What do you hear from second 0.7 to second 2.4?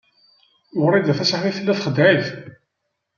Wrida Tasaḥlit tella txeddeɛ-it.